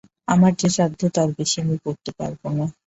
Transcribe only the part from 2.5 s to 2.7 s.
না।